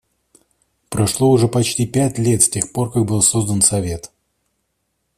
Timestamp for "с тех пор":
2.41-2.91